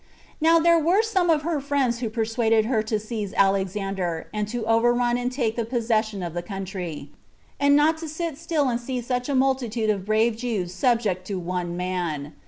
[0.41, 4.65] Now there were some of her friends who persuaded her to seize Alexander, and to
[4.65, 7.11] overrun and take possession of the country,
[7.59, 11.37] and not to sit still and see such a multitude of brave Jews subject to
[11.37, 12.33] one man.